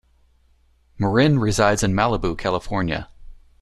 [0.97, 3.07] Marin resides in Malibu, California.